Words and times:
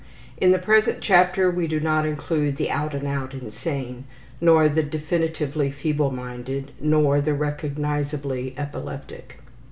In 0.37 0.49
the 0.49 0.57
present 0.57 0.99
chapter 0.99 1.51
we 1.51 1.67
do 1.67 1.79
not 1.79 2.07
include 2.07 2.55
the 2.55 2.71
out 2.71 2.95
and 2.95 3.05
out 3.05 3.35
insane, 3.35 4.05
nor 4.43 4.67
the 4.67 4.81
definitively 4.81 5.69
feeble 5.69 6.09
minded, 6.09 6.71
nor 6.79 7.21
the 7.21 7.35
recognizably 7.35 8.55
epileptic. 8.57 9.37